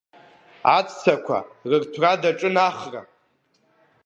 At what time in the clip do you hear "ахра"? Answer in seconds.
2.67-3.01